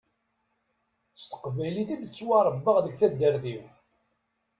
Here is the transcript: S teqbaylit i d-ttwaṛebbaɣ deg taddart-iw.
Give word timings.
S 1.19 1.23
teqbaylit 1.25 1.89
i 1.95 1.97
d-ttwaṛebbaɣ 1.97 2.77
deg 2.85 2.93
taddart-iw. 2.99 3.63